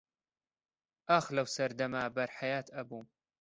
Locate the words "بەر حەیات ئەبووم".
2.15-3.05